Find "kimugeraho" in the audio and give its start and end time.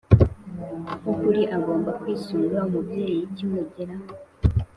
3.35-4.07